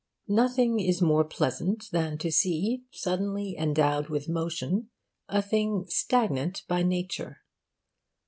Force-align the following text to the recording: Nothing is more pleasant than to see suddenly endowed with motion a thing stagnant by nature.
Nothing 0.33 0.79
is 0.79 0.99
more 0.99 1.23
pleasant 1.23 1.89
than 1.91 2.17
to 2.17 2.31
see 2.31 2.85
suddenly 2.89 3.55
endowed 3.55 4.09
with 4.09 4.27
motion 4.27 4.89
a 5.29 5.43
thing 5.43 5.85
stagnant 5.89 6.63
by 6.67 6.81
nature. 6.81 7.43